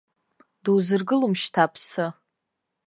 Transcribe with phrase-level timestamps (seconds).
[0.63, 2.05] Дузыргылом шьҭа аԥсы.